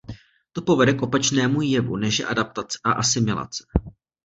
To 0.53 0.61
povede 0.61 0.93
k 0.93 1.01
opačnému 1.01 1.61
jevu, 1.61 1.95
než 1.97 2.19
je 2.19 2.25
adaptace 2.25 2.77
a 2.83 2.91
asimilace. 2.91 3.63